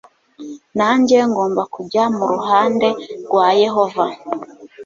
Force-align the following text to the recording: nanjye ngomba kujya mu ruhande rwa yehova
nanjye 0.77 1.17
ngomba 1.29 1.61
kujya 1.75 2.03
mu 2.17 2.23
ruhande 2.31 2.87
rwa 3.25 3.47
yehova 3.61 4.05